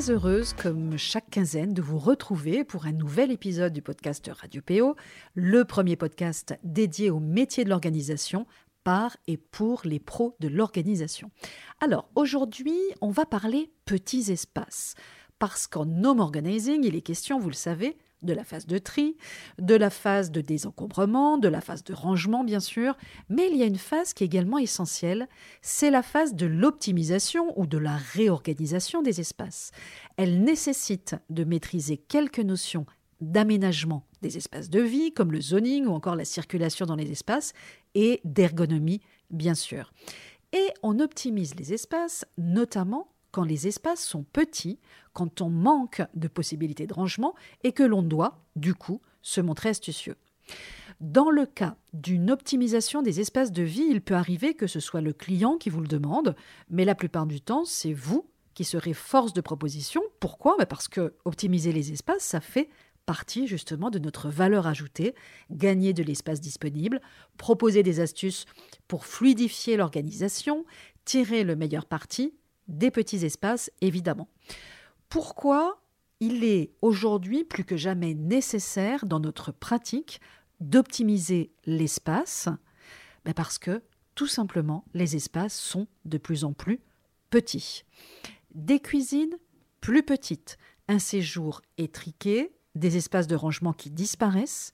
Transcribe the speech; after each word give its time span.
Très 0.00 0.12
heureuse, 0.12 0.54
comme 0.54 0.96
chaque 0.96 1.28
quinzaine, 1.28 1.74
de 1.74 1.82
vous 1.82 1.98
retrouver 1.98 2.64
pour 2.64 2.86
un 2.86 2.92
nouvel 2.92 3.30
épisode 3.30 3.72
du 3.72 3.82
podcast 3.82 4.30
Radio 4.32 4.62
PO, 4.62 4.96
le 5.34 5.64
premier 5.64 5.96
podcast 5.96 6.54
dédié 6.64 7.10
au 7.10 7.18
métier 7.20 7.64
de 7.64 7.68
l'organisation 7.68 8.46
par 8.82 9.16
et 9.26 9.36
pour 9.36 9.82
les 9.84 9.98
pros 9.98 10.36
de 10.40 10.48
l'organisation. 10.48 11.30
Alors, 11.80 12.08
aujourd'hui, 12.14 12.78
on 13.02 13.10
va 13.10 13.26
parler 13.26 13.70
petits 13.84 14.32
espaces, 14.32 14.94
parce 15.38 15.66
qu'en 15.66 16.04
home 16.04 16.20
organizing, 16.20 16.82
il 16.84 16.96
est 16.96 17.02
question, 17.02 17.38
vous 17.38 17.50
le 17.50 17.54
savez, 17.54 17.98
de 18.22 18.32
la 18.32 18.44
phase 18.44 18.66
de 18.66 18.78
tri, 18.78 19.16
de 19.58 19.74
la 19.74 19.90
phase 19.90 20.30
de 20.30 20.40
désencombrement, 20.40 21.38
de 21.38 21.48
la 21.48 21.60
phase 21.60 21.84
de 21.84 21.94
rangement 21.94 22.44
bien 22.44 22.60
sûr, 22.60 22.96
mais 23.28 23.48
il 23.50 23.56
y 23.56 23.62
a 23.62 23.66
une 23.66 23.78
phase 23.78 24.12
qui 24.12 24.24
est 24.24 24.26
également 24.26 24.58
essentielle, 24.58 25.28
c'est 25.62 25.90
la 25.90 26.02
phase 26.02 26.34
de 26.34 26.46
l'optimisation 26.46 27.58
ou 27.58 27.66
de 27.66 27.78
la 27.78 27.96
réorganisation 27.96 29.02
des 29.02 29.20
espaces. 29.20 29.72
Elle 30.16 30.42
nécessite 30.42 31.16
de 31.30 31.44
maîtriser 31.44 31.96
quelques 31.96 32.40
notions 32.40 32.86
d'aménagement 33.20 34.06
des 34.22 34.36
espaces 34.36 34.70
de 34.70 34.80
vie, 34.80 35.12
comme 35.12 35.32
le 35.32 35.40
zoning 35.40 35.86
ou 35.86 35.92
encore 35.92 36.16
la 36.16 36.24
circulation 36.24 36.86
dans 36.86 36.96
les 36.96 37.10
espaces, 37.10 37.52
et 37.94 38.20
d'ergonomie 38.24 39.00
bien 39.30 39.54
sûr. 39.54 39.92
Et 40.52 40.68
on 40.82 40.98
optimise 40.98 41.54
les 41.54 41.72
espaces 41.72 42.24
notamment 42.36 43.09
quand 43.30 43.44
les 43.44 43.66
espaces 43.66 44.04
sont 44.04 44.24
petits, 44.24 44.78
quand 45.12 45.40
on 45.40 45.50
manque 45.50 46.02
de 46.14 46.28
possibilités 46.28 46.86
de 46.86 46.94
rangement 46.94 47.34
et 47.64 47.72
que 47.72 47.82
l'on 47.82 48.02
doit, 48.02 48.44
du 48.56 48.74
coup, 48.74 49.00
se 49.22 49.40
montrer 49.40 49.70
astucieux. 49.70 50.16
Dans 51.00 51.30
le 51.30 51.46
cas 51.46 51.76
d'une 51.94 52.30
optimisation 52.30 53.00
des 53.00 53.20
espaces 53.20 53.52
de 53.52 53.62
vie, 53.62 53.86
il 53.88 54.02
peut 54.02 54.14
arriver 54.14 54.54
que 54.54 54.66
ce 54.66 54.80
soit 54.80 55.00
le 55.00 55.12
client 55.12 55.56
qui 55.56 55.70
vous 55.70 55.80
le 55.80 55.86
demande, 55.86 56.36
mais 56.68 56.84
la 56.84 56.94
plupart 56.94 57.26
du 57.26 57.40
temps, 57.40 57.64
c'est 57.64 57.94
vous 57.94 58.28
qui 58.52 58.64
serez 58.64 58.92
force 58.92 59.32
de 59.32 59.40
proposition. 59.40 60.02
Pourquoi? 60.18 60.56
Bah, 60.58 60.66
Parce 60.66 60.88
que 60.88 61.14
optimiser 61.24 61.72
les 61.72 61.92
espaces, 61.92 62.24
ça 62.24 62.40
fait 62.40 62.68
partie 63.06 63.46
justement 63.46 63.90
de 63.90 63.98
notre 63.98 64.28
valeur 64.28 64.66
ajoutée, 64.66 65.14
gagner 65.50 65.94
de 65.94 66.02
l'espace 66.02 66.40
disponible, 66.40 67.00
proposer 67.38 67.82
des 67.82 68.00
astuces 68.00 68.44
pour 68.86 69.06
fluidifier 69.06 69.76
l'organisation, 69.76 70.66
tirer 71.04 71.44
le 71.44 71.56
meilleur 71.56 71.86
parti 71.86 72.34
des 72.70 72.90
petits 72.90 73.24
espaces, 73.24 73.70
évidemment. 73.80 74.28
Pourquoi 75.08 75.82
il 76.20 76.44
est 76.44 76.72
aujourd'hui 76.82 77.44
plus 77.44 77.64
que 77.64 77.76
jamais 77.76 78.14
nécessaire 78.14 79.06
dans 79.06 79.20
notre 79.20 79.52
pratique 79.52 80.20
d'optimiser 80.60 81.52
l'espace? 81.66 82.48
Ben 83.24 83.34
Parce 83.34 83.58
que, 83.58 83.82
tout 84.14 84.26
simplement, 84.26 84.84
les 84.94 85.16
espaces 85.16 85.58
sont 85.58 85.86
de 86.04 86.18
plus 86.18 86.44
en 86.44 86.52
plus 86.52 86.80
petits. 87.30 87.84
Des 88.54 88.80
cuisines 88.80 89.36
plus 89.80 90.02
petites, 90.02 90.58
un 90.88 90.98
séjour 90.98 91.62
étriqué, 91.78 92.52
des 92.74 92.96
espaces 92.96 93.26
de 93.26 93.36
rangement 93.36 93.72
qui 93.72 93.90
disparaissent, 93.90 94.72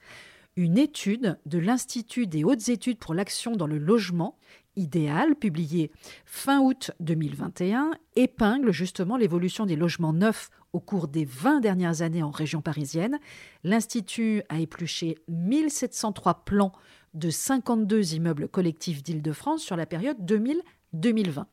une 0.56 0.78
étude 0.78 1.38
de 1.44 1.58
l'Institut 1.58 2.26
des 2.26 2.42
hautes 2.42 2.68
études 2.68 2.98
pour 2.98 3.14
l'action 3.14 3.56
dans 3.56 3.66
le 3.66 3.78
logement 3.78 4.38
idéal, 4.76 5.34
publiée 5.34 5.90
fin 6.24 6.60
août 6.60 6.90
2021, 7.00 7.92
épingle 8.14 8.70
justement 8.70 9.16
l'évolution 9.16 9.66
des 9.66 9.76
logements 9.76 10.12
neufs 10.12 10.50
au 10.72 10.80
cours 10.80 11.08
des 11.08 11.24
20 11.24 11.60
dernières 11.60 12.02
années 12.02 12.22
en 12.22 12.30
région 12.30 12.60
parisienne. 12.60 13.18
L'Institut 13.64 14.42
a 14.48 14.60
épluché 14.60 15.16
1703 15.28 16.44
plans 16.44 16.72
de 17.14 17.30
52 17.30 18.14
immeubles 18.14 18.48
collectifs 18.48 19.02
d'Île-de-France 19.02 19.62
sur 19.62 19.76
la 19.76 19.86
période 19.86 20.18
2000-2020. 20.20 21.44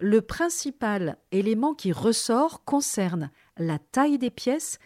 Le 0.00 0.22
principal 0.22 1.18
élément 1.32 1.74
qui 1.74 1.92
ressort 1.92 2.64
concerne 2.64 3.30
la 3.56 3.78
taille 3.78 4.18
des 4.18 4.30
pièces 4.30 4.78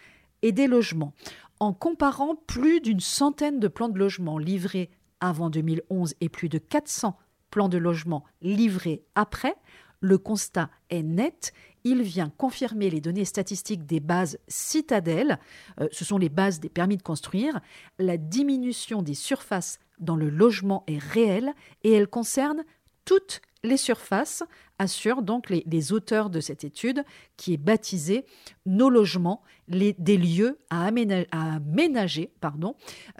et 0.43 0.53
des 0.53 0.67
logements 0.67 1.13
en 1.61 1.73
comparant 1.73 2.35
plus 2.35 2.81
d'une 2.81 3.01
centaine 3.01 3.61
de 3.61 3.69
plans 3.69 3.89
de 3.89 3.99
logement 3.99 4.39
livrés 4.39 4.91
avant 5.21 5.49
2011 5.49 6.15
et 6.21 6.29
plus 6.29 6.49
de 6.49 6.59
400 6.59 7.17
plans 7.53 7.69
de 7.69 7.79
logement 7.79 8.25
livrés 8.41 9.05
après, 9.15 9.55
le 10.01 10.19
constat 10.19 10.69
est 10.91 11.05
net. 11.05 11.53
Il 11.85 12.03
vient 12.03 12.31
confirmer 12.31 12.91
les 12.91 13.01
données 13.01 13.25
statistiques 13.25 13.87
des 13.87 14.01
bases 14.01 14.39
citadelles, 14.49 15.39
euh, 15.81 15.89
ce 15.93 16.05
sont 16.05 16.19
les 16.19 16.29
bases 16.29 16.59
des 16.59 16.69
permis 16.69 16.97
de 16.97 17.03
construire. 17.03 17.61
La 17.99 18.17
diminution 18.17 19.03
des 19.03 19.15
surfaces 19.15 19.79
dans 20.01 20.17
le 20.17 20.29
logement 20.29 20.83
est 20.89 20.99
réelle 20.99 21.53
et 21.85 21.93
elle 21.93 22.09
concerne 22.09 22.65
toutes 23.05 23.41
les 23.63 23.77
surfaces, 23.77 24.43
assurent 24.79 25.23
donc 25.23 25.49
les, 25.51 25.93
auteurs 25.93 26.31
de 26.31 26.41
cette 26.41 26.65
étude 26.65 27.05
qui 27.37 27.55
est 27.55 27.59
baptisée 27.59 28.25
Nos 28.67 28.91
logements, 28.91 29.43
des 29.69 30.17
lieux 30.17 30.59
à 30.71 30.87
aménager. 30.87 32.33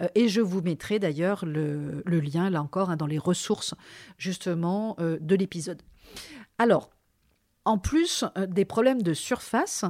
euh, 0.01 0.07
et 0.15 0.27
je 0.27 0.41
vous 0.41 0.61
mettrai 0.61 0.99
d'ailleurs 0.99 1.45
le, 1.45 2.03
lien, 2.05 2.49
là 2.49 2.61
encore, 2.61 2.89
hein, 2.89 2.97
dans 2.97 3.07
les 3.07 3.17
ressources 3.17 3.73
justement 4.17 4.95
euh, 4.99 5.17
de 5.19 5.35
l'épisode. 5.35 5.81
Alors, 6.57 6.89
en 7.65 7.77
plus 7.77 8.25
euh, 8.37 8.45
des 8.45 8.65
problèmes 8.65 9.01
de 9.01 9.13
surface, 9.13 9.85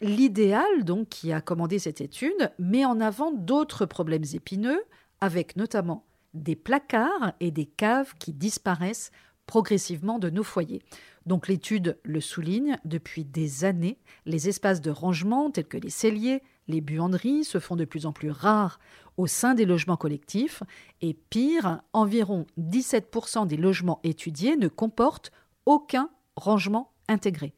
l'idéal 0.00 0.84
donc 0.84 1.08
qui 1.08 1.32
a 1.32 1.40
commandé 1.40 1.78
cette 1.78 2.00
étude 2.00 2.52
met 2.58 2.84
en 2.84 3.00
avant 3.00 3.32
d'autres 3.32 3.86
problèmes 3.86 4.24
épineux, 4.34 4.82
avec 5.20 5.56
notamment 5.56 6.04
des 6.34 6.56
placards 6.56 7.32
et 7.40 7.50
des 7.50 7.66
caves 7.66 8.14
qui 8.18 8.32
disparaissent 8.32 9.10
progressivement 9.50 10.20
de 10.20 10.30
nos 10.30 10.44
foyers. 10.44 10.80
Donc 11.26 11.48
l'étude 11.48 11.98
le 12.04 12.20
souligne, 12.20 12.78
depuis 12.84 13.24
des 13.24 13.64
années, 13.64 13.98
les 14.24 14.48
espaces 14.48 14.80
de 14.80 14.92
rangement 14.92 15.50
tels 15.50 15.66
que 15.66 15.76
les 15.76 15.90
celliers, 15.90 16.40
les 16.68 16.80
buanderies 16.80 17.42
se 17.42 17.58
font 17.58 17.74
de 17.74 17.84
plus 17.84 18.06
en 18.06 18.12
plus 18.12 18.30
rares 18.30 18.78
au 19.16 19.26
sein 19.26 19.54
des 19.54 19.66
logements 19.66 19.96
collectifs 19.96 20.62
et 21.00 21.14
pire, 21.14 21.80
environ 21.92 22.46
17% 22.60 23.48
des 23.48 23.56
logements 23.56 23.98
étudiés 24.04 24.54
ne 24.54 24.68
comportent 24.68 25.32
aucun 25.66 26.10
rangement 26.36 26.92
intégré. 27.08 27.52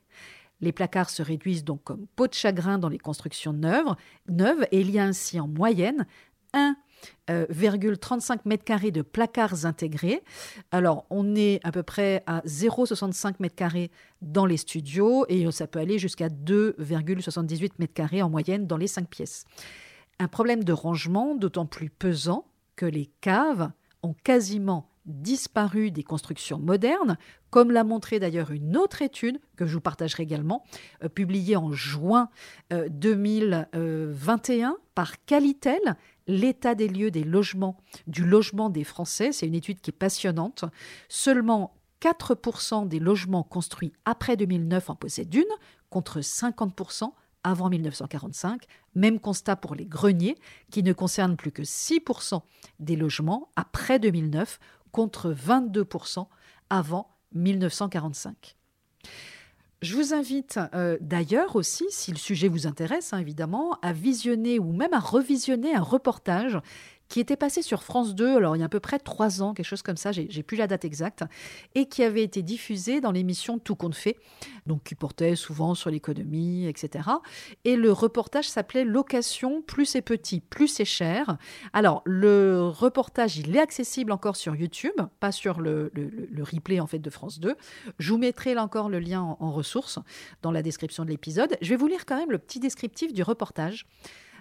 Les 0.62 0.72
placards 0.72 1.10
se 1.10 1.22
réduisent 1.22 1.62
donc 1.62 1.84
comme 1.84 2.06
peau 2.16 2.26
de 2.26 2.32
chagrin 2.32 2.78
dans 2.78 2.88
les 2.88 2.98
constructions 2.98 3.52
neuves, 3.52 3.96
neuves 4.30 4.66
et 4.72 4.80
il 4.80 4.90
y 4.90 4.98
a 4.98 5.04
ainsi 5.04 5.38
en 5.38 5.46
moyenne 5.46 6.06
un 6.54 6.74
0,35 7.28 8.40
mètres 8.44 8.64
carrés 8.64 8.90
de 8.90 9.02
placards 9.02 9.64
intégrés. 9.64 10.22
Alors, 10.70 11.06
on 11.10 11.34
est 11.34 11.60
à 11.64 11.72
peu 11.72 11.82
près 11.82 12.22
à 12.26 12.40
0,65 12.40 13.34
mètres 13.40 13.54
carrés 13.54 13.90
dans 14.20 14.46
les 14.46 14.56
studios 14.56 15.24
et 15.28 15.50
ça 15.50 15.66
peut 15.66 15.78
aller 15.78 15.98
jusqu'à 15.98 16.28
2,78 16.28 17.72
mètres 17.78 17.94
carrés 17.94 18.22
en 18.22 18.30
moyenne 18.30 18.66
dans 18.66 18.76
les 18.76 18.86
cinq 18.86 19.08
pièces. 19.08 19.44
Un 20.18 20.28
problème 20.28 20.64
de 20.64 20.72
rangement 20.72 21.34
d'autant 21.34 21.66
plus 21.66 21.90
pesant 21.90 22.46
que 22.76 22.86
les 22.86 23.10
caves 23.20 23.70
ont 24.02 24.14
quasiment 24.24 24.91
disparu 25.04 25.90
des 25.90 26.02
constructions 26.02 26.58
modernes, 26.58 27.16
comme 27.50 27.70
l'a 27.70 27.84
montré 27.84 28.20
d'ailleurs 28.20 28.50
une 28.50 28.76
autre 28.76 29.02
étude 29.02 29.40
que 29.56 29.66
je 29.66 29.74
vous 29.74 29.80
partagerai 29.80 30.22
également, 30.22 30.64
euh, 31.02 31.08
publiée 31.08 31.56
en 31.56 31.72
juin 31.72 32.28
2021 32.70 34.70
euh, 34.70 34.74
par 34.94 35.24
Qualitel, 35.24 35.96
l'état 36.26 36.74
des 36.74 36.88
lieux 36.88 37.10
des 37.10 37.24
logements, 37.24 37.76
du 38.06 38.24
logement 38.24 38.70
des 38.70 38.84
Français. 38.84 39.32
C'est 39.32 39.46
une 39.46 39.54
étude 39.54 39.80
qui 39.80 39.90
est 39.90 39.92
passionnante. 39.92 40.64
Seulement 41.08 41.74
4% 42.00 42.88
des 42.88 42.98
logements 42.98 43.42
construits 43.42 43.92
après 44.04 44.36
2009 44.36 44.90
en 44.90 44.96
possèdent 44.96 45.34
une, 45.34 45.44
contre 45.90 46.20
50% 46.20 47.12
avant 47.44 47.68
1945. 47.68 48.64
Même 48.94 49.18
constat 49.18 49.56
pour 49.56 49.74
les 49.74 49.86
greniers, 49.86 50.36
qui 50.70 50.82
ne 50.82 50.92
concernent 50.92 51.36
plus 51.36 51.52
que 51.52 51.62
6% 51.62 52.40
des 52.78 52.96
logements 52.96 53.50
après 53.56 53.98
2009, 53.98 54.58
contre 54.92 55.32
22% 55.32 56.26
avant 56.70 57.08
1945. 57.34 58.56
Je 59.82 59.96
vous 59.96 60.14
invite 60.14 60.60
euh, 60.74 60.96
d'ailleurs 61.00 61.56
aussi, 61.56 61.86
si 61.90 62.12
le 62.12 62.16
sujet 62.16 62.46
vous 62.46 62.68
intéresse 62.68 63.12
hein, 63.12 63.18
évidemment, 63.18 63.78
à 63.82 63.92
visionner 63.92 64.60
ou 64.60 64.72
même 64.72 64.92
à 64.92 65.00
revisionner 65.00 65.74
un 65.74 65.82
reportage 65.82 66.56
qui 67.12 67.20
était 67.20 67.36
passé 67.36 67.60
sur 67.60 67.82
France 67.82 68.14
2, 68.14 68.38
alors 68.38 68.56
il 68.56 68.60
y 68.60 68.62
a 68.62 68.64
à 68.64 68.70
peu 68.70 68.80
près 68.80 68.98
trois 68.98 69.42
ans, 69.42 69.52
quelque 69.52 69.66
chose 69.66 69.82
comme 69.82 69.98
ça, 69.98 70.12
j'ai 70.12 70.42
plus 70.42 70.56
la 70.56 70.66
date 70.66 70.86
exacte, 70.86 71.24
et 71.74 71.84
qui 71.84 72.02
avait 72.02 72.22
été 72.22 72.40
diffusé 72.40 73.02
dans 73.02 73.12
l'émission 73.12 73.58
Tout 73.58 73.76
compte 73.76 73.94
fait, 73.94 74.16
donc 74.64 74.82
qui 74.82 74.94
portait 74.94 75.36
souvent 75.36 75.74
sur 75.74 75.90
l'économie, 75.90 76.66
etc. 76.66 77.10
Et 77.66 77.76
le 77.76 77.92
reportage 77.92 78.48
s'appelait 78.48 78.86
Location, 78.86 79.60
plus 79.60 79.84
c'est 79.84 80.00
petit, 80.00 80.40
plus 80.40 80.68
c'est 80.68 80.86
cher. 80.86 81.36
Alors, 81.74 82.00
le 82.06 82.62
reportage, 82.66 83.36
il 83.36 83.54
est 83.54 83.60
accessible 83.60 84.10
encore 84.10 84.36
sur 84.36 84.56
YouTube, 84.56 84.98
pas 85.20 85.32
sur 85.32 85.60
le, 85.60 85.92
replay 86.40 86.80
en 86.80 86.86
fait 86.86 86.98
de 86.98 87.10
France 87.10 87.40
2. 87.40 87.54
Je 87.98 88.10
vous 88.10 88.18
mettrai 88.18 88.54
là 88.54 88.64
encore 88.64 88.88
le 88.88 89.00
lien 89.00 89.20
en, 89.20 89.36
en 89.38 89.52
ressources 89.52 89.98
dans 90.40 90.50
la 90.50 90.62
description 90.62 91.04
de 91.04 91.10
l'épisode. 91.10 91.58
Je 91.60 91.68
vais 91.68 91.76
vous 91.76 91.88
lire 91.88 92.06
quand 92.06 92.16
même 92.16 92.30
le 92.30 92.38
petit 92.38 92.58
descriptif 92.58 93.12
du 93.12 93.22
reportage. 93.22 93.86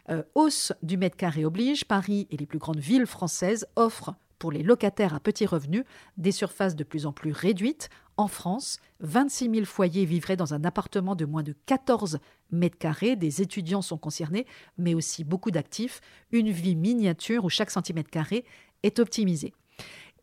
Euh, 0.09 0.23
hausse 0.35 0.73
du 0.81 0.97
mètre 0.97 1.17
carré 1.17 1.45
oblige, 1.45 1.85
Paris 1.85 2.27
et 2.31 2.37
les 2.37 2.45
plus 2.45 2.59
grandes 2.59 2.79
villes 2.79 3.05
françaises 3.05 3.67
offrent 3.75 4.15
pour 4.39 4.51
les 4.51 4.63
locataires 4.63 5.13
à 5.13 5.19
petits 5.19 5.45
revenus 5.45 5.83
des 6.17 6.31
surfaces 6.31 6.75
de 6.75 6.83
plus 6.83 7.05
en 7.05 7.13
plus 7.13 7.31
réduites. 7.31 7.89
En 8.17 8.27
France, 8.27 8.79
26 9.01 9.51
000 9.53 9.65
foyers 9.65 10.05
vivraient 10.05 10.35
dans 10.35 10.55
un 10.55 10.63
appartement 10.63 11.15
de 11.15 11.25
moins 11.25 11.43
de 11.43 11.55
14 11.67 12.17
mètres 12.51 12.79
carrés. 12.79 13.15
Des 13.15 13.43
étudiants 13.43 13.83
sont 13.83 13.99
concernés, 13.99 14.47
mais 14.79 14.95
aussi 14.95 15.23
beaucoup 15.23 15.51
d'actifs. 15.51 16.01
Une 16.31 16.49
vie 16.49 16.75
miniature 16.75 17.45
où 17.45 17.49
chaque 17.49 17.69
centimètre 17.69 18.09
carré 18.09 18.43
est 18.81 18.97
optimisé. 18.97 19.53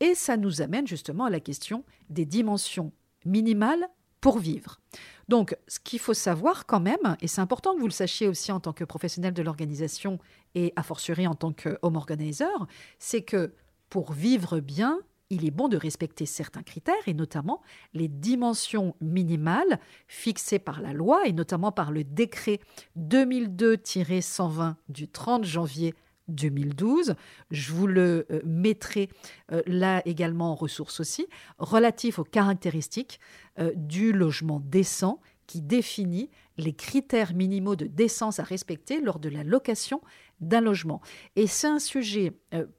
Et 0.01 0.17
ça 0.17 0.37
nous 0.37 0.63
amène 0.63 0.87
justement 0.87 1.25
à 1.25 1.31
la 1.31 1.41
question 1.41 1.85
des 2.11 2.25
dimensions 2.25 2.93
minimales 3.25 3.89
pour 4.21 4.39
vivre. 4.39 4.81
Donc, 5.29 5.57
ce 5.69 5.79
qu'il 5.79 5.99
faut 5.99 6.15
savoir 6.15 6.67
quand 6.67 6.81
même, 6.81 7.17
et 7.21 7.29
c'est 7.29 7.41
important 7.41 7.75
que 7.75 7.81
vous 7.81 7.87
le 7.87 7.93
sachiez 7.93 8.29
aussi 8.29 8.51
en 8.51 8.61
tant 8.61 8.73
que 8.73 8.85
professionnel 8.85 9.35
de 9.35 9.43
l'organisation 9.43 10.19
et 10.55 10.73
a 10.77 10.83
fortiori 10.83 11.27
en 11.27 11.35
tant 11.35 11.53
que 11.53 11.79
home 11.83 11.97
organizer, 11.97 12.67
c'est 12.99 13.23
que 13.23 13.53
pour 13.91 14.13
vivre 14.13 14.61
bien, 14.61 15.01
il 15.31 15.45
est 15.45 15.51
bon 15.51 15.69
de 15.69 15.77
respecter 15.77 16.25
certains 16.25 16.63
critères 16.63 16.95
et 17.07 17.13
notamment 17.13 17.61
les 17.93 18.09
dimensions 18.09 18.95
minimales 19.01 19.79
fixées 20.07 20.59
par 20.59 20.81
la 20.81 20.95
loi 20.95 21.27
et 21.27 21.33
notamment 21.33 21.73
par 21.73 21.91
le 21.91 22.05
décret 22.05 22.61
2002-120 22.99 24.77
du 24.89 25.09
30 25.09 25.45
janvier 25.45 25.95
2012. 26.29 27.15
Je 27.51 27.73
vous 27.73 27.87
le 27.87 28.27
euh, 28.31 28.41
mettrai 28.45 29.09
euh, 29.53 29.63
là 29.67 30.03
également 30.07 30.53
en 30.53 30.55
ressources 30.55 31.01
aussi, 31.01 31.27
relatif 31.59 32.19
aux 32.19 32.25
caractéristiques 32.25 33.21
euh, 33.59 33.73
du 33.75 34.13
logement 34.13 34.61
décent 34.61 35.21
qui 35.47 35.63
définit 35.63 36.31
les 36.59 36.75
critères 36.75 37.33
minimaux 37.35 37.77
de 37.77 37.87
décence 37.87 38.39
à 38.39 38.43
respecter 38.43 39.01
lors 39.01 39.19
de 39.19 39.31
la 39.31 39.45
location 39.45 40.03
d'un 40.41 40.61
logement. 40.61 41.01
Et 41.37 41.47
c'est 41.47 41.69
un 41.69 41.79
sujet 41.79 42.33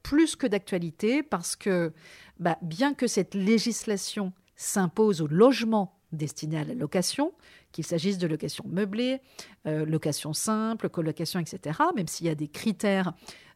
plus 0.04 0.36
que 0.36 0.46
d'actualité 0.46 1.24
parce 1.24 1.56
que 1.56 1.94
bah, 2.38 2.60
bien 2.62 2.94
que 2.94 3.08
cette 3.08 3.34
législation 3.34 4.34
s'impose 4.56 5.22
au 5.22 5.28
logement 5.28 6.00
destiné 6.12 6.60
à 6.60 6.64
la 6.64 6.74
location, 6.74 7.34
qu'il 7.72 7.86
s'agisse 7.86 8.18
de 8.18 8.28
location 8.28 8.66
meublée, 8.68 9.22
euh, 9.68 9.86
location 9.86 10.34
simple, 10.34 10.90
colocation, 10.90 11.40
etc., 11.40 11.80
même 11.96 12.08
s'il 12.08 12.26
y 12.26 12.30
a 12.30 12.36
des 12.36 12.48
critères 12.48 13.14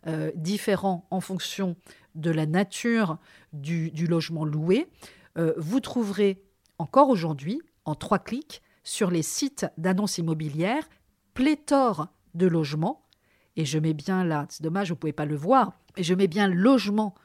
euh, 0.07 0.31
différents 0.35 1.07
en 1.11 1.21
fonction 1.21 1.75
de 2.15 2.31
la 2.31 2.45
nature 2.45 3.17
du, 3.53 3.91
logement 4.07 4.45
loué, 4.45 4.87
euh, 5.37 5.53
vous 5.57 5.79
trouverez 5.79 6.43
encore 6.77 7.09
aujourd'hui, 7.09 7.61
en 7.85 7.95
trois 7.95 8.19
clics, 8.19 8.61
sur 8.83 9.09
les 9.09 9.23
sites 9.23 9.65
d'annonces 9.77 10.17
immobilières, 10.17 10.87
pléthore 11.33 12.07
de 12.33 12.47
logements, 12.47 13.07
et 13.55 13.65
je 13.65 13.79
mets 13.79 13.93
bien 13.93 14.23
là, 14.23 14.45
c'est 14.49 14.63
dommage, 14.63 14.89
vous 14.89 14.95
ne 14.95 14.99
pouvez 14.99 15.13
pas 15.13 15.25
le 15.25 15.35
voir, 15.35 15.73
et 15.95 16.03
je 16.03 16.13
mets 16.13 16.27
bien 16.27 16.47
logement 16.47 17.15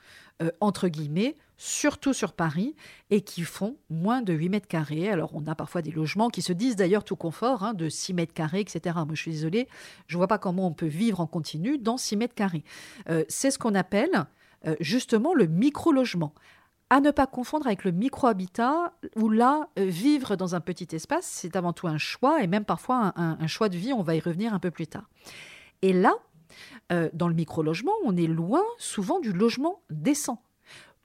entre 0.60 0.86
guillemets, 0.86 1.34
surtout 1.58 2.12
sur 2.12 2.32
Paris, 2.32 2.76
et 3.10 3.20
qui 3.20 3.42
font 3.42 3.76
moins 3.90 4.22
de 4.22 4.32
8 4.32 4.48
mètres 4.48 4.68
carrés. 4.68 5.10
Alors, 5.10 5.32
on 5.34 5.46
a 5.48 5.56
parfois 5.56 5.82
des 5.82 5.90
logements 5.90 6.30
qui 6.30 6.40
se 6.40 6.52
disent 6.52 6.76
d'ailleurs 6.76 7.04
tout 7.04 7.16
confort, 7.16 7.64
hein, 7.64 7.74
de 7.74 7.88
6 7.88 8.14
mètres 8.14 8.32
carrés, 8.32 8.60
etc. 8.60 8.96
Moi, 9.04 9.14
je 9.14 9.22
suis 9.22 9.32
désolée, 9.32 9.68
je 10.06 10.16
ne 10.16 10.18
vois 10.18 10.28
pas 10.28 10.38
comment 10.38 10.68
on 10.68 10.72
peut 10.72 10.86
vivre 10.86 11.20
en 11.20 11.26
continu 11.26 11.76
dans 11.76 11.96
6 11.96 12.16
mètres 12.16 12.34
carrés. 12.34 12.64
Euh, 13.10 13.24
c'est 13.28 13.50
ce 13.50 13.58
qu'on 13.58 13.74
appelle 13.74 14.26
euh, 14.66 14.76
justement 14.78 15.34
le 15.34 15.46
micro-logement. 15.46 16.32
À 16.90 17.00
ne 17.00 17.10
pas 17.10 17.26
confondre 17.26 17.66
avec 17.66 17.84
le 17.84 17.90
micro-habitat, 17.90 18.94
où 19.16 19.28
là, 19.28 19.68
euh, 19.78 19.84
vivre 19.84 20.36
dans 20.36 20.54
un 20.54 20.60
petit 20.60 20.88
espace, 20.94 21.26
c'est 21.26 21.56
avant 21.56 21.72
tout 21.72 21.88
un 21.88 21.98
choix, 21.98 22.42
et 22.42 22.46
même 22.46 22.64
parfois 22.64 23.12
un, 23.16 23.46
choix 23.48 23.68
de 23.68 23.76
vie, 23.76 23.92
on 23.92 24.02
va 24.02 24.14
y 24.14 24.20
revenir 24.20 24.54
un 24.54 24.58
peu 24.58 24.70
plus 24.70 24.86
tard. 24.86 25.10
Et 25.82 25.92
là, 25.92 26.14
dans 27.12 27.28
le 27.28 27.34
micro-logement, 27.34 27.92
on 28.04 28.16
est 28.16 28.26
loin 28.26 28.62
souvent 28.78 29.20
du 29.20 29.32
logement 29.32 29.82
décent. 29.90 30.42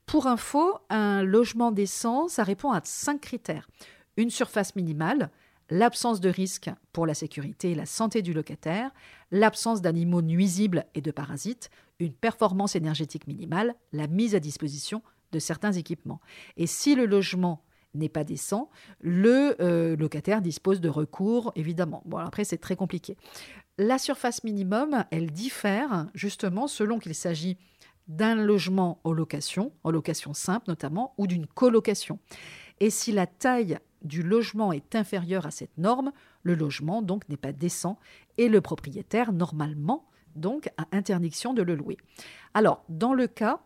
Pour 0.06 0.28
info, 0.28 0.78
un 0.90 1.24
logement 1.24 1.72
décent, 1.72 2.28
ça 2.28 2.44
répond 2.44 2.72
à 2.72 2.82
cinq 2.84 3.22
critères. 3.22 3.70
Une 4.18 4.30
surface 4.30 4.76
minimale, 4.76 5.32
l'absence 5.70 6.20
de 6.20 6.30
risque 6.30 6.70
pour 6.92 7.08
la 7.08 7.14
sécurité 7.14 7.72
et 7.72 7.76
la 7.76 7.86
santé 7.86 8.22
du 8.22 8.34
locataire, 8.34 8.92
l'absence 9.32 9.82
d'animaux 9.82 10.22
nuisibles 10.22 10.86
et 10.94 11.02
de 11.02 11.12
parasites, 11.12 11.70
une 12.00 12.14
performance 12.14 12.76
énergétique 12.76 13.28
minimale, 13.28 13.76
la 13.92 14.08
mise 14.08 14.36
à 14.36 14.40
disposition 14.40 15.02
de 15.32 15.40
certains 15.40 15.72
équipements. 15.72 16.22
Et 16.58 16.68
si 16.68 16.96
le 16.96 17.06
logement 17.06 17.64
n'est 17.96 18.10
pas 18.10 18.24
décent, 18.24 18.70
le 19.00 19.56
euh, 19.62 19.96
locataire 19.96 20.42
dispose 20.42 20.82
de 20.82 20.90
recours, 20.90 21.52
évidemment. 21.56 22.02
Bon, 22.06 22.18
après, 22.18 22.44
c'est 22.44 22.58
très 22.58 22.76
compliqué. 22.76 23.18
La 23.78 23.98
surface 23.98 24.44
minimum, 24.44 25.06
elle 25.12 25.32
diffère 25.32 26.08
justement 26.14 26.68
selon 26.68 27.00
qu'il 27.00 27.16
s'agit 27.16 27.58
d'un 28.08 28.36
logement 28.36 29.00
en 29.04 29.14
location, 29.14 29.72
en 29.84 29.92
location 29.92 30.34
simple 30.34 30.66
notamment, 30.68 31.14
ou 31.18 31.28
d'une 31.28 31.48
colocation. 31.48 32.20
Et 32.80 32.90
si 32.90 33.12
la 33.12 33.28
taille 33.28 33.80
du 34.04 34.22
logement 34.24 34.74
est 34.74 34.96
inférieure 34.96 35.46
à 35.46 35.52
cette 35.52 35.78
norme, 35.78 36.12
le 36.44 36.56
logement 36.56 37.02
donc 37.02 37.28
n'est 37.30 37.38
pas 37.38 37.54
décent 37.54 37.98
et 38.38 38.50
le 38.50 38.62
propriétaire 38.62 39.32
normalement 39.32 40.06
donc 40.36 40.70
a 40.78 40.88
interdiction 40.92 41.54
de 41.54 41.62
le 41.62 41.76
louer. 41.76 41.98
Alors 42.54 42.84
dans 42.90 43.14
le 43.14 43.28
cas 43.28 43.62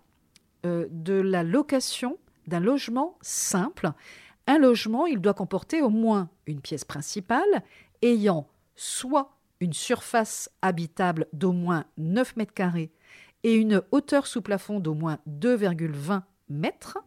euh, 0.65 0.87
de 0.91 1.13
la 1.13 1.43
location 1.43 2.17
d'un 2.45 2.59
logement 2.59 3.17
simple, 3.21 3.91
un 4.47 4.59
logement 4.59 5.05
il 5.05 5.19
doit 5.19 5.33
comporter 5.33 5.81
au 5.81 5.89
moins 5.89 6.29
une 6.45 6.61
pièce 6.61 6.85
principale 6.85 7.63
ayant 8.01 8.47
soit 8.75 9.31
une 9.59 9.73
surface 9.73 10.49
habitable 10.61 11.27
d'au 11.33 11.51
moins 11.51 11.85
9 11.97 12.35
mètres 12.35 12.53
carrés 12.53 12.91
et 13.47 13.55
une 13.55 13.81
hauteur 13.91 14.27
sous 14.27 14.41
plafond 14.41 14.81
d'au 14.81 14.93
moins 14.93 15.19
2,20 15.29 16.21
mètres, 16.49 16.97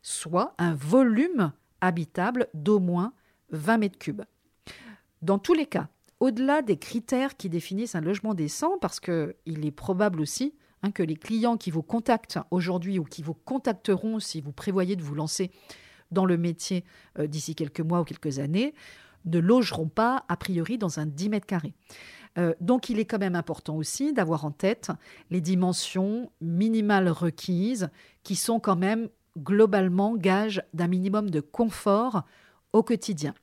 soit 0.00 0.54
un 0.56 0.74
volume 0.74 1.50
habitable 1.80 2.46
d'au 2.54 2.78
moins 2.78 3.14
20 3.50 3.78
mètres 3.78 3.98
cubes. 3.98 4.22
Dans 5.22 5.40
tous 5.40 5.54
les 5.54 5.66
cas, 5.66 5.88
au-delà 6.20 6.62
des 6.62 6.76
critères 6.76 7.36
qui 7.36 7.48
définissent 7.48 7.96
un 7.96 8.00
logement 8.00 8.32
décent, 8.32 8.78
parce 8.80 9.00
qu'il 9.00 9.34
est 9.44 9.72
probable 9.72 10.20
aussi 10.20 10.54
hein, 10.84 10.92
que 10.92 11.02
les 11.02 11.16
clients 11.16 11.56
qui 11.56 11.72
vous 11.72 11.82
contactent 11.82 12.38
aujourd'hui 12.52 13.00
ou 13.00 13.04
qui 13.04 13.24
vous 13.24 13.34
contacteront 13.34 14.20
si 14.20 14.40
vous 14.40 14.52
prévoyez 14.52 14.94
de 14.94 15.02
vous 15.02 15.16
lancer 15.16 15.50
dans 16.12 16.26
le 16.26 16.36
métier 16.36 16.84
euh, 17.18 17.26
d'ici 17.26 17.56
quelques 17.56 17.80
mois 17.80 18.02
ou 18.02 18.04
quelques 18.04 18.38
années, 18.38 18.72
ne 19.24 19.40
logeront 19.40 19.88
pas 19.88 20.24
a 20.28 20.36
priori 20.36 20.78
dans 20.78 21.00
un 21.00 21.06
10 21.06 21.28
mètres 21.28 21.46
carrés. 21.46 21.74
Euh, 22.38 22.54
donc 22.60 22.88
il 22.88 22.98
est 22.98 23.04
quand 23.04 23.18
même 23.18 23.34
important 23.34 23.76
aussi 23.76 24.12
d'avoir 24.12 24.44
en 24.44 24.50
tête 24.50 24.90
les 25.30 25.40
dimensions 25.40 26.30
minimales 26.40 27.08
requises 27.08 27.90
qui 28.22 28.36
sont 28.36 28.58
quand 28.58 28.76
même 28.76 29.08
globalement 29.38 30.16
gage 30.16 30.62
d'un 30.74 30.88
minimum 30.88 31.30
de 31.30 31.40
confort 31.40 32.22
au 32.72 32.82
quotidien. 32.82 33.34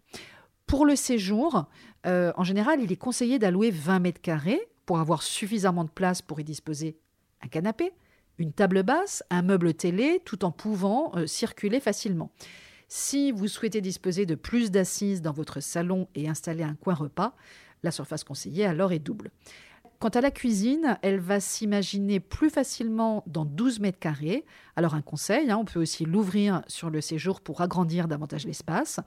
Pour 0.66 0.86
le 0.86 0.96
séjour, 0.96 1.66
euh, 2.06 2.32
en 2.36 2.44
général, 2.44 2.82
il 2.82 2.92
est 2.92 2.98
conseillé 2.98 3.40
d'allouer 3.40 3.72
20 3.72 4.00
mètres 4.00 4.22
carrés 4.22 4.62
pour 4.86 5.00
avoir 5.00 5.24
suffisamment 5.24 5.84
de 5.84 5.90
place 5.90 6.22
pour 6.22 6.40
y 6.40 6.44
disposer 6.44 6.98
un 7.42 7.48
canapé, 7.48 7.92
une 8.38 8.54
table 8.54 8.84
basse, 8.84 9.24
un 9.30 9.42
meuble 9.42 9.74
télé, 9.74 10.22
tout 10.26 10.46
en 10.46 10.52
pouvant 10.52 11.12
euh, 11.16 11.28
circuler 11.28 11.80
facilement. 11.80 12.32
Si 12.88 13.32
vous 13.32 13.48
souhaitez 13.48 13.82
disposer 13.82 14.26
de 14.26 14.36
plus 14.36 14.72
d'assises 14.72 15.22
dans 15.22 15.32
votre 15.32 15.60
salon 15.60 16.08
et 16.16 16.28
installer 16.28 16.64
un 16.64 16.74
coin 16.74 16.96
repas, 16.96 17.36
la 17.84 17.92
surface 17.92 18.24
conseillée 18.24 18.66
alors 18.66 18.92
est 18.92 19.00
double. 19.00 19.32
Quant 20.00 20.10
à 20.10 20.22
la 20.22 20.32
cuisine, 20.32 20.98
elle 21.02 21.20
va 21.20 21.42
s'imaginer 21.42 22.22
plus 22.22 22.50
facilement 22.50 23.22
dans 23.28 23.44
12 23.44 23.82
mètres 23.82 24.00
carrés. 24.00 24.46
Alors 24.78 24.96
un 24.96 25.02
conseil, 25.02 25.52
hein, 25.52 25.58
on 25.58 25.66
peut 25.66 25.82
aussi 25.82 26.06
l'ouvrir 26.06 26.62
sur 26.68 26.90
le 26.90 27.02
séjour 27.02 27.42
pour 27.42 27.60
agrandir 27.60 28.08
davantage 28.08 28.46
l'espace. 28.46 29.02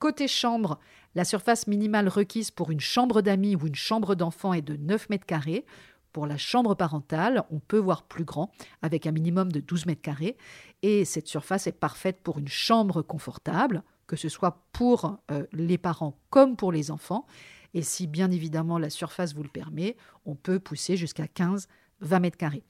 Côté 0.00 0.26
chambre, 0.26 0.80
la 1.14 1.24
surface 1.24 1.68
minimale 1.68 2.08
requise 2.08 2.50
pour 2.50 2.72
une 2.72 2.80
chambre 2.80 3.22
d'amis 3.22 3.54
ou 3.54 3.68
une 3.68 3.76
chambre 3.76 4.16
d'enfant 4.16 4.52
est 4.52 4.62
de 4.62 4.74
9 4.74 5.10
mètres 5.10 5.26
carrés. 5.26 5.64
Pour 6.12 6.26
la 6.26 6.36
chambre 6.36 6.74
parentale, 6.74 7.44
on 7.52 7.60
peut 7.60 7.78
voir 7.78 8.02
plus 8.02 8.24
grand, 8.24 8.50
avec 8.82 9.06
un 9.06 9.12
minimum 9.12 9.52
de 9.52 9.60
12 9.60 9.86
mètres 9.86 10.02
carrés. 10.02 10.36
Et 10.82 11.04
cette 11.04 11.28
surface 11.28 11.68
est 11.68 11.78
parfaite 11.78 12.20
pour 12.20 12.40
une 12.40 12.48
chambre 12.48 13.00
confortable, 13.02 13.84
que 14.08 14.16
ce 14.16 14.28
soit 14.28 14.66
pour 14.72 15.18
euh, 15.30 15.46
les 15.52 15.78
parents 15.78 16.18
comme 16.30 16.56
pour 16.56 16.72
les 16.72 16.90
enfants. 16.90 17.26
Et 17.74 17.82
si 17.82 18.06
bien 18.06 18.30
évidemment 18.30 18.78
la 18.78 18.90
surface 18.90 19.34
vous 19.34 19.42
le 19.42 19.48
permet, 19.48 19.96
on 20.26 20.34
peut 20.34 20.58
pousser 20.58 20.96
jusqu'à 20.96 21.24
15-20 21.24 21.66
20 22.02 22.20
mètres 22.20 22.36
carrés. 22.36 22.64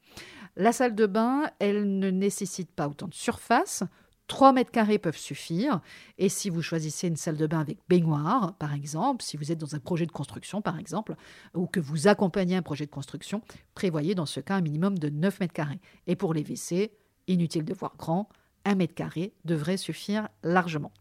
La 0.57 0.73
salle 0.73 0.95
de 0.95 1.07
bain, 1.07 1.51
elle 1.59 1.99
ne 1.99 2.11
nécessite 2.11 2.71
pas 2.71 2.89
autant 2.89 3.09
de 3.09 3.15
surface. 3.15 3.83
3 4.29 4.53
mètres 4.53 4.71
carrés 4.71 4.99
peuvent 4.99 5.17
suffire. 5.17 5.81
Et 6.19 6.29
si 6.29 6.49
vous 6.49 6.63
choisissez 6.63 7.09
une 7.09 7.17
salle 7.17 7.37
de 7.37 7.47
bain 7.47 7.61
avec 7.61 7.79
baignoire, 7.89 8.55
par 8.59 8.73
exemple, 8.73 9.25
si 9.25 9.37
vous 9.37 9.51
êtes 9.51 9.59
dans 9.59 9.75
un 9.75 9.79
projet 9.79 10.07
de 10.07 10.13
construction, 10.13 10.63
par 10.63 10.79
exemple, 10.79 11.17
ou 11.55 11.67
que 11.67 11.81
vous 11.81 12.07
accompagnez 12.07 12.57
un 12.57 12.63
projet 12.63 12.87
de 12.87 12.91
construction, 12.91 13.43
prévoyez 13.75 14.15
dans 14.15 14.27
ce 14.27 14.41
cas 14.41 14.57
un 14.57 14.61
minimum 14.61 14.99
de 14.99 15.09
9 15.09 15.41
mètres 15.41 15.55
carrés. 15.55 15.81
Et 16.07 16.17
pour 16.17 16.35
les 16.35 16.43
WC, 16.43 16.93
inutile 17.27 17.65
de 17.65 17.75
voir 17.75 17.97
grand, 17.97 18.29
1 18.65 18.77
mètre 18.77 18.95
carré 18.95 19.33
devrait 19.45 19.77
suffire 19.77 20.29
largement. 20.43 20.93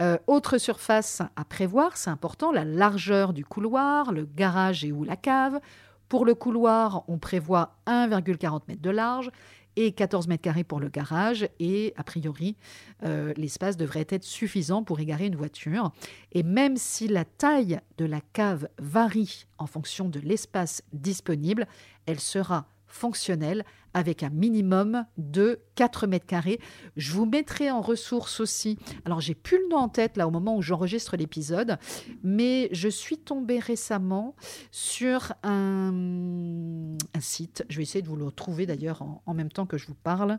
Euh, 0.00 0.18
autre 0.26 0.58
surface 0.58 1.22
à 1.36 1.44
prévoir, 1.44 1.96
c'est 1.96 2.10
important, 2.10 2.52
la 2.52 2.64
largeur 2.64 3.32
du 3.32 3.44
couloir, 3.44 4.12
le 4.12 4.24
garage 4.24 4.84
et 4.84 4.92
ou 4.92 5.04
la 5.04 5.16
cave. 5.16 5.60
Pour 6.08 6.24
le 6.24 6.34
couloir, 6.34 7.04
on 7.08 7.18
prévoit 7.18 7.76
1,40 7.86 8.60
m 8.68 8.76
de 8.80 8.90
large 8.90 9.30
et 9.76 9.92
14 9.92 10.28
mètres 10.28 10.42
carrés 10.42 10.64
pour 10.64 10.80
le 10.80 10.88
garage. 10.88 11.48
Et 11.58 11.92
a 11.96 12.04
priori, 12.04 12.56
euh, 13.04 13.32
l'espace 13.36 13.76
devrait 13.76 14.06
être 14.08 14.24
suffisant 14.24 14.82
pour 14.82 15.00
égarer 15.00 15.26
une 15.26 15.36
voiture. 15.36 15.92
Et 16.32 16.42
même 16.42 16.76
si 16.76 17.08
la 17.08 17.24
taille 17.24 17.80
de 17.98 18.04
la 18.04 18.20
cave 18.32 18.68
varie 18.78 19.46
en 19.58 19.66
fonction 19.66 20.08
de 20.08 20.20
l'espace 20.20 20.82
disponible, 20.92 21.66
elle 22.06 22.20
sera 22.20 22.66
fonctionnelle 22.94 23.64
avec 23.92 24.22
un 24.22 24.30
minimum 24.30 25.04
de 25.18 25.60
4 25.74 26.06
mètres 26.06 26.26
carrés. 26.26 26.60
Je 26.96 27.12
vous 27.12 27.26
mettrai 27.26 27.70
en 27.70 27.80
ressources 27.80 28.40
aussi. 28.40 28.78
Alors, 29.04 29.20
j'ai 29.20 29.34
plus 29.34 29.58
le 29.58 29.68
nom 29.68 29.78
en 29.78 29.88
tête 29.88 30.16
là 30.16 30.26
au 30.26 30.30
moment 30.30 30.56
où 30.56 30.62
j'enregistre 30.62 31.16
l'épisode, 31.16 31.78
mais 32.22 32.68
je 32.72 32.88
suis 32.88 33.18
tombée 33.18 33.58
récemment 33.58 34.34
sur 34.70 35.32
un, 35.42 36.96
site. 37.20 37.64
Je 37.68 37.76
vais 37.76 37.82
essayer 37.82 38.02
de 38.02 38.08
vous 38.08 38.16
le 38.16 38.24
retrouver 38.24 38.66
d'ailleurs 38.66 39.02
en, 39.26 39.34
même 39.34 39.50
temps 39.50 39.66
que 39.66 39.78
je 39.78 39.86
vous 39.86 39.94
parle, 39.94 40.38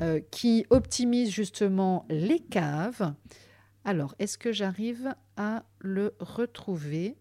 euh, 0.00 0.20
qui 0.30 0.66
optimise 0.70 1.30
justement 1.30 2.06
les 2.08 2.40
caves. 2.40 3.14
Alors, 3.84 4.14
est-ce 4.18 4.38
que 4.38 4.52
j'arrive 4.52 5.14
à 5.36 5.64
le 5.78 6.14
retrouver? 6.20 7.16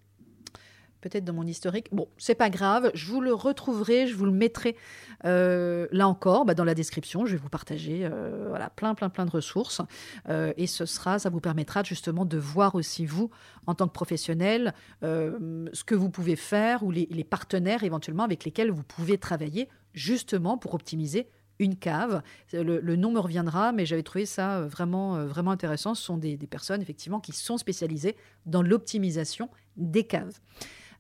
Peut-être 1.03 1.25
dans 1.25 1.33
mon 1.33 1.45
historique. 1.45 1.87
Bon, 1.91 2.07
c'est 2.17 2.33
pas 2.33 2.49
grave, 2.49 2.89
je 2.93 3.11
vous 3.11 3.19
le 3.19 3.33
retrouverai, 3.33 4.07
je 4.07 4.15
vous 4.15 4.25
le 4.25 4.31
mettrai 4.31 4.77
euh, 5.25 5.87
là 5.91 6.07
encore 6.07 6.45
bah, 6.45 6.53
dans 6.53 6.63
la 6.63 6.73
description. 6.73 7.25
Je 7.25 7.33
vais 7.33 7.37
vous 7.37 7.49
partager 7.49 8.01
euh, 8.03 8.45
voilà, 8.47 8.69
plein, 8.69 8.95
plein, 8.95 9.09
plein 9.09 9.25
de 9.25 9.31
ressources. 9.31 9.81
Euh, 10.29 10.53
et 10.55 10.65
ce 10.65 10.85
sera, 10.85 11.19
ça 11.19 11.29
vous 11.29 11.41
permettra 11.41 11.83
justement 11.83 12.25
de 12.25 12.37
voir 12.37 12.75
aussi, 12.75 13.05
vous, 13.05 13.29
en 13.67 13.75
tant 13.75 13.87
que 13.87 13.93
professionnel, 13.93 14.73
ce 15.01 15.83
que 15.83 15.95
vous 15.95 16.09
pouvez 16.09 16.35
faire 16.35 16.83
ou 16.83 16.91
les, 16.91 17.05
partenaires 17.29 17.83
éventuellement 17.83 18.23
avec 18.23 18.45
lesquels 18.45 18.71
vous 18.71 18.83
pouvez 18.83 19.17
travailler 19.17 19.67
justement 19.93 20.57
pour 20.57 20.73
optimiser 20.73 21.27
une 21.59 21.75
cave. 21.75 22.21
Le, 22.53 22.95
nom 22.95 23.11
me 23.11 23.19
reviendra, 23.19 23.71
mais 23.71 23.85
j'avais 23.85 24.03
trouvé 24.03 24.25
ça 24.25 24.61
vraiment, 24.61 25.25
vraiment 25.25 25.51
intéressant. 25.51 25.95
Ce 25.95 26.03
sont 26.03 26.17
des, 26.17 26.37
des 26.37 26.47
personnes, 26.47 26.81
effectivement, 26.81 27.19
qui 27.19 27.31
sont 27.31 27.57
spécialisées 27.57 28.15
dans 28.45 28.61
l'optimisation 28.61 29.49
des 29.75 30.05
caves. 30.05 30.39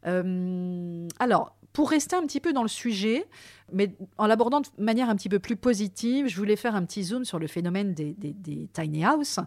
Euh, 0.05 1.07
alors, 1.19 1.55
pour 1.73 1.89
rester 1.89 2.15
un 2.15 2.21
petit 2.21 2.39
peu 2.39 2.53
dans 2.53 2.61
le 2.61 2.67
sujet, 2.67 3.25
mais 3.71 3.95
en 4.19 4.27
l'abordant 4.27 4.61
de 4.61 4.67
manière 4.77 5.09
un 5.09 5.15
petit 5.15 5.29
peu 5.29 5.39
plus 5.39 5.55
positive, 5.55 6.27
je 6.27 6.37
voulais 6.37 6.55
faire 6.55 6.75
un 6.75 6.85
petit 6.85 7.03
zoom 7.03 7.25
sur 7.25 7.39
le 7.39 7.47
phénomène 7.47 7.95
des, 7.95 8.15
tiny 8.71 9.03
house 9.03 9.39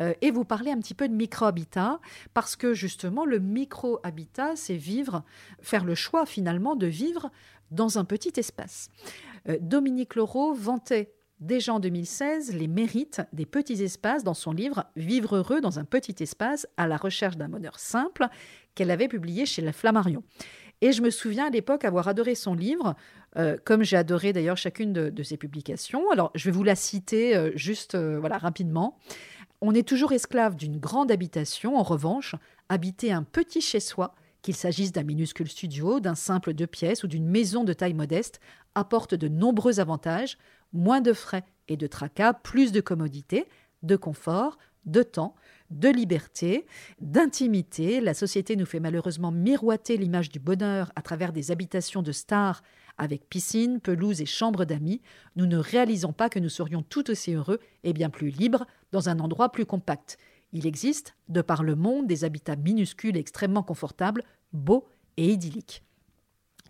euh, 0.00 0.14
et 0.22 0.30
vous 0.30 0.44
parler 0.44 0.70
un 0.70 0.78
petit 0.78 0.94
peu 0.94 1.08
de 1.08 1.14
micro-habitat, 1.14 2.00
parce 2.32 2.56
que 2.56 2.72
justement, 2.72 3.26
le 3.26 3.38
micro-habitat, 3.38 4.56
c'est 4.56 4.76
vivre, 4.76 5.24
faire 5.60 5.84
le 5.84 5.94
choix 5.94 6.24
finalement 6.24 6.74
de 6.74 6.86
vivre 6.86 7.30
dans 7.70 7.98
un 7.98 8.04
petit 8.04 8.32
espace. 8.38 8.88
Euh, 9.48 9.58
Dominique 9.60 10.14
Leroux 10.14 10.54
vantait 10.54 11.12
déjà 11.40 11.74
en 11.74 11.80
2016 11.80 12.54
les 12.54 12.68
mérites 12.68 13.22
des 13.32 13.46
petits 13.46 13.82
espaces 13.82 14.24
dans 14.24 14.34
son 14.34 14.52
livre 14.52 14.84
Vivre 14.96 15.36
heureux 15.36 15.60
dans 15.60 15.78
un 15.78 15.84
petit 15.84 16.22
espace 16.22 16.66
à 16.76 16.86
la 16.86 16.96
recherche 16.96 17.36
d'un 17.36 17.48
bonheur 17.48 17.78
simple 17.78 18.28
qu'elle 18.74 18.90
avait 18.90 19.08
publié 19.08 19.46
chez 19.46 19.62
la 19.62 19.72
Flammarion. 19.72 20.22
Et 20.80 20.92
je 20.92 21.02
me 21.02 21.10
souviens 21.10 21.46
à 21.46 21.50
l'époque 21.50 21.84
avoir 21.84 22.08
adoré 22.08 22.34
son 22.34 22.54
livre, 22.54 22.94
euh, 23.36 23.56
comme 23.64 23.82
j'ai 23.84 23.96
adoré 23.96 24.32
d'ailleurs 24.32 24.56
chacune 24.56 24.92
de, 24.92 25.22
ses 25.22 25.36
publications. 25.36 26.10
Alors, 26.10 26.30
je 26.34 26.44
vais 26.44 26.50
vous 26.50 26.64
la 26.64 26.74
citer 26.74 27.36
euh, 27.36 27.52
juste 27.54 27.94
euh, 27.94 28.18
voilà 28.18 28.38
rapidement. 28.38 28.98
On 29.60 29.74
est 29.74 29.86
toujours 29.86 30.12
esclave 30.12 30.56
d'une 30.56 30.78
grande 30.78 31.10
habitation. 31.10 31.76
En 31.76 31.82
revanche, 31.82 32.34
habiter 32.68 33.12
un 33.12 33.22
petit 33.22 33.60
chez-soi, 33.60 34.14
qu'il 34.42 34.54
s'agisse 34.54 34.92
d'un 34.92 35.04
minuscule 35.04 35.48
studio, 35.48 36.00
d'un 36.00 36.14
simple 36.14 36.52
deux 36.52 36.66
pièces 36.66 37.02
ou 37.02 37.06
d'une 37.06 37.26
maison 37.26 37.64
de 37.64 37.72
taille 37.72 37.94
modeste, 37.94 38.40
apporte 38.74 39.14
de 39.14 39.28
nombreux 39.28 39.80
avantages 39.80 40.36
moins 40.74 41.00
de 41.00 41.14
frais 41.14 41.44
et 41.68 41.78
de 41.78 41.86
tracas, 41.86 42.34
plus 42.34 42.72
de 42.72 42.82
commodité, 42.82 43.46
de 43.82 43.96
confort, 43.96 44.58
de 44.84 45.02
temps, 45.02 45.34
de 45.70 45.88
liberté, 45.88 46.66
d'intimité. 47.00 48.00
La 48.00 48.12
société 48.12 48.54
nous 48.56 48.66
fait 48.66 48.80
malheureusement 48.80 49.30
miroiter 49.30 49.96
l'image 49.96 50.28
du 50.28 50.38
bonheur 50.38 50.92
à 50.94 51.00
travers 51.00 51.32
des 51.32 51.50
habitations 51.50 52.02
de 52.02 52.12
stars 52.12 52.62
avec 52.98 53.28
piscine, 53.28 53.80
pelouse 53.80 54.20
et 54.20 54.26
chambre 54.26 54.64
d'amis. 54.64 55.00
Nous 55.36 55.46
ne 55.46 55.56
réalisons 55.56 56.12
pas 56.12 56.28
que 56.28 56.38
nous 56.38 56.48
serions 56.48 56.82
tout 56.82 57.10
aussi 57.10 57.32
heureux 57.32 57.60
et 57.82 57.92
bien 57.92 58.10
plus 58.10 58.28
libres 58.28 58.66
dans 58.92 59.08
un 59.08 59.18
endroit 59.20 59.50
plus 59.50 59.66
compact. 59.66 60.18
Il 60.52 60.66
existe, 60.66 61.16
de 61.28 61.42
par 61.42 61.64
le 61.64 61.74
monde, 61.74 62.06
des 62.06 62.24
habitats 62.24 62.56
minuscules 62.56 63.16
extrêmement 63.16 63.64
confortables, 63.64 64.22
beaux 64.52 64.86
et 65.16 65.32
idylliques. 65.32 65.82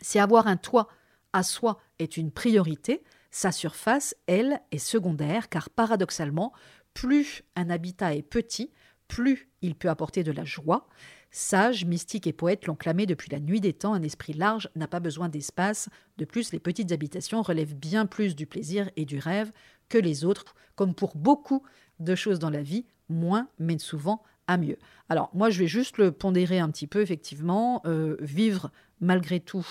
Si 0.00 0.18
avoir 0.18 0.46
un 0.46 0.56
toit 0.56 0.88
à 1.32 1.42
soi 1.42 1.78
est 1.98 2.16
une 2.16 2.30
priorité, 2.30 3.02
sa 3.34 3.50
surface, 3.50 4.14
elle, 4.28 4.60
est 4.70 4.78
secondaire 4.78 5.48
car 5.48 5.68
paradoxalement, 5.68 6.52
plus 6.94 7.42
un 7.56 7.68
habitat 7.68 8.14
est 8.14 8.22
petit, 8.22 8.70
plus 9.08 9.50
il 9.60 9.74
peut 9.74 9.88
apporter 9.88 10.22
de 10.22 10.30
la 10.30 10.44
joie. 10.44 10.86
Sages, 11.32 11.84
mystiques 11.84 12.28
et 12.28 12.32
poètes 12.32 12.66
l'ont 12.66 12.76
clamé 12.76 13.06
depuis 13.06 13.28
la 13.32 13.40
nuit 13.40 13.60
des 13.60 13.72
temps, 13.72 13.92
un 13.92 14.04
esprit 14.04 14.34
large 14.34 14.70
n'a 14.76 14.86
pas 14.86 15.00
besoin 15.00 15.28
d'espace. 15.28 15.88
De 16.16 16.24
plus, 16.24 16.52
les 16.52 16.60
petites 16.60 16.92
habitations 16.92 17.42
relèvent 17.42 17.74
bien 17.74 18.06
plus 18.06 18.36
du 18.36 18.46
plaisir 18.46 18.88
et 18.94 19.04
du 19.04 19.18
rêve 19.18 19.50
que 19.88 19.98
les 19.98 20.24
autres, 20.24 20.54
comme 20.76 20.94
pour 20.94 21.16
beaucoup 21.16 21.64
de 21.98 22.14
choses 22.14 22.38
dans 22.38 22.50
la 22.50 22.62
vie, 22.62 22.86
moins 23.08 23.48
mène 23.58 23.80
souvent 23.80 24.22
à 24.46 24.58
mieux. 24.58 24.78
Alors 25.08 25.30
moi, 25.34 25.50
je 25.50 25.58
vais 25.58 25.66
juste 25.66 25.98
le 25.98 26.12
pondérer 26.12 26.60
un 26.60 26.70
petit 26.70 26.86
peu, 26.86 27.00
effectivement, 27.00 27.82
euh, 27.84 28.16
vivre 28.20 28.70
malgré 29.00 29.40
tout 29.40 29.66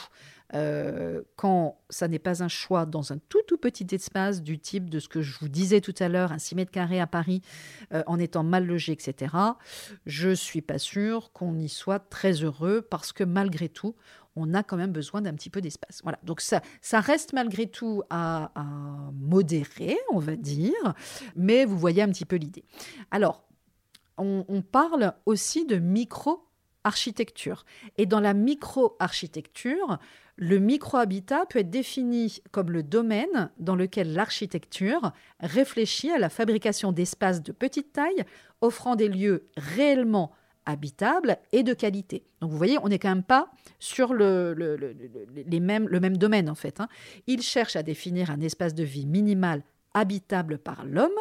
euh, 0.56 1.22
quand 1.36 1.80
ça 1.90 2.08
n'est 2.08 2.20
pas 2.20 2.44
un 2.44 2.48
choix 2.48 2.86
dans 2.86 3.12
un 3.12 3.18
tout 3.18 3.42
tout 3.48 3.58
petit 3.58 3.88
espace 3.92 4.42
du 4.42 4.60
type 4.60 4.90
de 4.90 5.00
ce 5.00 5.08
que 5.08 5.22
je 5.22 5.38
vous 5.40 5.50
disais 5.50 5.82
tout 5.82 5.96
à 6.00 6.10
l'heure, 6.10 6.32
un 6.32 6.38
6 6.38 6.56
mètres 6.56 6.72
carrés 6.72 7.00
à 7.00 7.08
Paris, 7.08 7.42
euh, 7.94 8.04
en 8.08 8.20
étant 8.20 8.44
mal 8.44 8.66
logé, 8.66 8.94
etc., 8.94 9.36
je 10.06 10.34
suis 10.34 10.62
pas 10.62 10.78
sûre 10.78 11.32
qu'on 11.32 11.58
y 11.58 11.70
soit 11.70 12.00
très 12.00 12.44
heureux 12.44 12.82
parce 12.82 13.12
que 13.12 13.24
malgré 13.24 13.70
tout, 13.70 13.96
on 14.36 14.54
a 14.54 14.64
quand 14.64 14.78
même 14.78 14.92
besoin 14.92 15.22
d'un 15.22 15.34
petit 15.34 15.50
peu 15.50 15.62
d'espace. 15.62 16.00
Voilà, 16.04 16.20
donc 16.24 16.42
ça, 16.42 16.62
ça 16.82 17.00
reste 17.00 17.34
malgré 17.34 17.68
tout 17.68 18.02
à, 18.10 18.52
à 18.56 18.64
modérer, 19.14 19.98
on 20.12 20.20
va 20.20 20.36
dire, 20.36 20.94
mais 21.36 21.66
vous 21.66 21.78
voyez 21.78 22.02
un 22.02 22.10
petit 22.10 22.26
peu 22.26 22.36
l'idée. 22.36 22.64
Alors, 23.12 23.44
on, 24.18 24.62
parle 24.62 25.14
aussi 25.26 25.66
de 25.66 25.78
micro 25.78 26.48
architecture. 26.84 27.66
Et 27.98 28.06
dans 28.06 28.20
la 28.20 28.34
micro-architecture, 28.34 30.00
le 30.36 30.60
micro-habitat 30.60 31.46
peut 31.46 31.60
être 31.60 31.70
défini 31.70 32.42
comme 32.52 32.72
le 32.72 32.84
domaine 32.84 33.52
dans 33.60 33.76
lequel 33.76 34.14
l'architecture 34.14 35.12
réfléchit 35.40 36.12
à 36.12 36.18
la 36.18 36.30
fabrication 36.30 36.92
d'espaces 36.92 37.44
de 37.44 37.52
petite 37.52 37.94
taille, 37.94 38.24
offrant 38.62 38.96
des 38.96 39.10
lieux 39.10 39.48
réellement 39.58 40.32
habitables 40.66 41.38
et 41.52 41.64
de 41.64 41.74
qualité. 41.74 42.24
Donc 42.42 42.52
vous 42.52 42.58
voyez, 42.58 42.78
on 42.82 42.90
n'est 42.90 43.00
quand 43.00 43.10
même 43.10 43.24
pas 43.24 43.52
sur 43.80 44.14
le, 44.14 44.56
même 45.60 46.18
domaine 46.18 46.50
en 46.50 46.56
fait. 46.56 46.80
Hein. 46.80 46.88
Il 47.28 47.42
cherche 47.42 47.76
à 47.76 47.84
définir 47.84 48.32
un 48.32 48.42
espace 48.42 48.74
de 48.74 48.84
vie 48.84 49.06
minimal 49.06 49.62
habitable 49.94 50.58
par 50.58 50.86
l'homme 50.86 51.12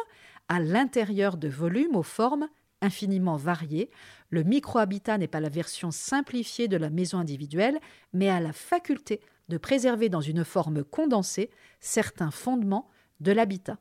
à 0.49 0.59
l'intérieur 0.59 1.37
de 1.37 1.47
volumes 1.47 1.95
aux 1.95 2.03
formes 2.03 2.47
infiniment 2.83 3.37
variées, 3.37 3.89
le 4.29 4.43
micro-habitat 4.43 5.17
n'est 5.17 5.27
pas 5.27 5.39
la 5.39 5.49
version 5.49 5.91
simplifiée 5.91 6.67
de 6.67 6.77
la 6.77 6.89
maison 6.89 7.17
individuelle, 7.17 7.79
mais 8.13 8.29
a 8.29 8.39
la 8.39 8.53
faculté 8.53 9.21
de 9.49 9.57
préserver 9.57 10.09
dans 10.09 10.21
une 10.21 10.43
forme 10.43 10.83
condensée 10.83 11.49
certains 11.79 12.31
fondements 12.31 12.89
de 13.19 13.31
l'habitat. 13.31 13.77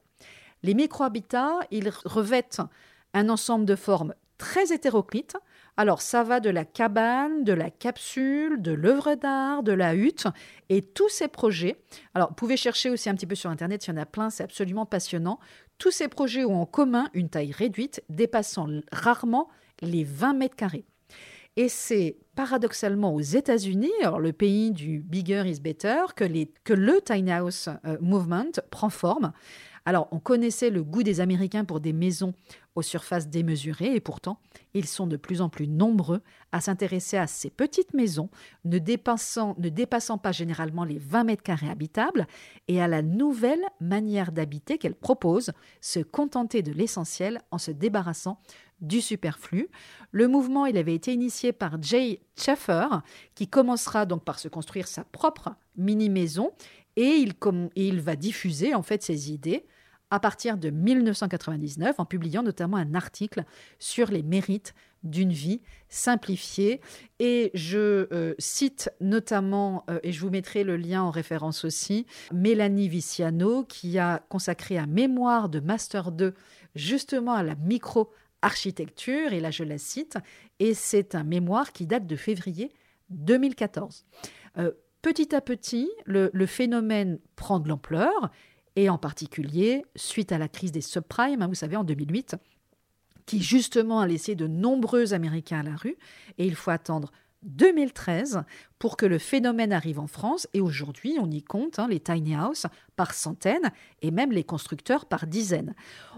Les 0.62 0.75
micro-habitats, 0.75 1.61
ils 1.71 1.90
revêtent 2.04 2.62
un 3.14 3.28
ensemble 3.28 3.64
de 3.64 3.76
formes 3.76 4.14
très 4.38 4.73
hétéroclites. 4.73 5.37
Alors 5.76 6.02
ça 6.02 6.23
va 6.25 6.40
de 6.40 6.50
la 6.50 6.64
cabane, 6.64 7.44
de 7.44 7.52
la 7.52 7.71
capsule, 7.71 8.61
de 8.61 8.73
l'œuvre 8.73 9.14
d'art, 9.14 9.62
de 9.62 9.73
la 9.73 9.94
hutte 9.94 10.26
et 10.68 10.82
tous 10.82 11.09
ces 11.09 11.28
projets. 11.28 11.76
Alors 12.14 12.28
vous 12.28 12.35
pouvez 12.35 12.56
chercher 12.56 12.90
aussi 12.90 13.09
un 13.09 13.14
petit 13.14 13.26
peu 13.26 13.37
sur 13.37 13.50
internet, 13.50 13.87
il 13.87 13.90
y 13.90 13.92
en 13.94 13.97
a 13.97 14.04
plein, 14.04 14.30
c'est 14.30 14.42
absolument 14.42 14.85
passionnant. 14.85 15.38
Tous 15.82 15.90
ces 15.90 16.06
projets 16.06 16.44
ont 16.44 16.62
en 16.62 16.64
commun 16.64 17.08
une 17.12 17.28
taille 17.28 17.50
réduite 17.50 18.04
dépassant 18.08 18.68
rarement 18.92 19.48
les 19.80 20.04
20 20.04 20.34
mètres 20.34 20.54
carrés. 20.54 20.84
Et 21.56 21.68
c'est 21.68 22.18
paradoxalement 22.36 23.12
aux 23.12 23.20
États-Unis, 23.20 23.90
le 24.20 24.32
pays 24.32 24.70
du 24.70 25.00
bigger 25.00 25.42
is 25.44 25.58
better, 25.58 26.04
que, 26.14 26.72
le 26.72 27.00
tiny 27.00 27.32
house 27.32 27.68
euh, 27.84 27.96
movement 28.00 28.52
prend 28.70 28.90
forme. 28.90 29.32
Alors, 29.84 30.08
on 30.12 30.20
connaissait 30.20 30.70
le 30.70 30.84
goût 30.84 31.02
des 31.02 31.20
Américains 31.20 31.64
pour 31.64 31.80
des 31.80 31.92
maisons 31.92 32.34
aux 32.74 32.82
surfaces 32.82 33.28
démesurées 33.28 33.94
et 33.94 34.00
pourtant, 34.00 34.38
ils 34.74 34.86
sont 34.86 35.06
de 35.06 35.16
plus 35.16 35.40
en 35.40 35.48
plus 35.48 35.68
nombreux 35.68 36.22
à 36.52 36.60
s'intéresser 36.60 37.16
à 37.16 37.26
ces 37.26 37.50
petites 37.50 37.92
maisons, 37.92 38.30
ne 38.64 38.78
dépassant, 38.78 39.54
pas 40.18 40.32
généralement 40.32 40.84
les 40.84 40.98
20 40.98 41.24
mètres 41.24 41.42
carrés 41.42 41.68
habitables 41.68 42.26
et 42.68 42.80
à 42.80 42.88
la 42.88 43.02
nouvelle 43.02 43.64
manière 43.80 44.32
d'habiter 44.32 44.78
qu'elles 44.78 44.94
proposent, 44.94 45.52
se 45.80 46.00
contenter 46.00 46.62
de 46.62 46.72
l'essentiel 46.72 47.40
en 47.50 47.58
se 47.58 47.70
débarrassant 47.70 48.38
du 48.80 49.00
superflu. 49.00 49.68
Le 50.10 50.28
mouvement, 50.28 50.66
il 50.66 50.76
avait 50.76 50.94
été 50.94 51.12
initié 51.12 51.52
par 51.52 51.80
Jay 51.80 52.20
Schaeffer, 52.36 52.88
qui 53.34 53.48
commencera 53.48 54.06
donc 54.06 54.24
par 54.24 54.38
se 54.38 54.48
construire 54.48 54.88
sa 54.88 55.04
propre 55.04 55.54
mini-maison 55.76 56.50
et 56.96 57.25
il, 57.76 58.00
va 58.00 58.16
diffuser 58.16 58.75
en 58.75 58.82
fait 58.82 59.02
ses 59.02 59.32
idées 59.32 59.64
à 60.11 60.20
partir 60.20 60.58
de 60.58 60.68
1999 60.68 61.99
en 61.99 62.04
publiant 62.04 62.42
notamment 62.42 62.76
un 62.76 62.94
article 62.94 63.44
sur 63.78 64.11
les 64.11 64.22
mérites 64.22 64.75
d'une 65.02 65.32
vie 65.32 65.62
simplifiée. 65.88 66.82
Et 67.18 67.50
je 67.54 68.08
euh, 68.12 68.34
cite 68.38 68.90
notamment, 69.00 69.84
euh, 69.88 69.99
et 70.02 70.12
je 70.12 70.20
vous 70.20 70.28
mettrai 70.28 70.64
le 70.64 70.76
lien 70.76 71.02
en 71.02 71.11
référence 71.11 71.64
aussi, 71.64 72.06
Mélanie 72.32 72.88
Viciano 72.88 73.64
qui 73.64 73.99
a 73.99 74.22
consacré 74.28 74.76
un 74.76 74.87
mémoire 74.87 75.49
de 75.49 75.61
Master 75.61 76.12
2 76.12 76.34
justement 76.75 77.32
à 77.32 77.42
la 77.42 77.54
micro 77.54 78.11
architecture, 78.42 79.32
et 79.32 79.40
là 79.40 79.50
je 79.50 79.64
la 79.64 79.78
cite, 79.78 80.18
et 80.58 80.75
c'est 80.75 81.14
un 81.14 81.25
mémoire 81.25 81.72
qui 81.72 81.87
date 81.87 82.06
de 82.06 82.16
février 82.16 82.72
2014. 83.11 84.04
Euh, 84.58 84.72
petit 85.02 85.35
à 85.35 85.40
petit, 85.40 85.90
le, 86.06 86.30
phénomène 86.47 87.18
prend 87.37 87.61
de 87.61 87.68
l'ampleur, 87.68 88.30
et 88.75 88.88
en 88.88 88.99
particulier 88.99 89.85
suite 89.97 90.32
à 90.32 90.38
la 90.38 90.49
crise 90.49 90.73
des 90.73 90.80
subprimes, 90.80 91.42
hein, 91.42 91.49
vous 91.49 91.54
savez, 91.54 91.76
en 91.76 91.85
2008, 91.85 92.37
qui 93.26 93.42
justement 93.42 94.00
a 94.00 94.06
laissé 94.06 94.35
de 94.35 94.47
nombreux 94.47 95.12
Américains 95.12 95.61
à 95.61 95.62
la 95.62 95.76
rue, 95.76 95.97
et 96.38 96.47
il 96.47 96.54
faut 96.54 96.71
attendre 96.71 97.11
2013 97.42 98.44
pour 98.78 98.97
que 98.97 99.06
le 99.06 99.18
phénomène 99.18 99.73
arrive 99.73 99.99
en 99.99 100.06
France. 100.06 100.47
Et 100.54 100.61
aujourd'hui, 100.61 101.16
on 101.21 101.30
y 101.30 101.42
compte 101.42 101.78
hein, 101.78 101.88
les 101.88 102.00
tiny 102.00 102.37
houses 102.37 102.66
par 102.97 103.14
centaines 103.14 103.73
et 104.00 104.11
même 104.11 104.32
les 104.32 104.44
constructeurs 104.44 105.06
par 105.06 105.26
dizaines. 105.26 105.75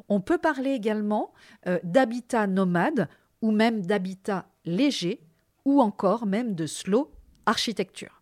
On 0.08 0.20
peut 0.20 0.38
parler 0.38 0.70
également 0.70 1.32
euh, 1.66 1.78
d'habitat 1.82 2.46
nomade 2.46 3.08
ou 3.42 3.50
même 3.50 3.84
d'habitat 3.84 4.46
léger 4.64 5.20
ou 5.64 5.80
encore 5.80 6.26
même 6.26 6.54
de 6.54 6.66
slow 6.66 7.10
architecture. 7.46 8.13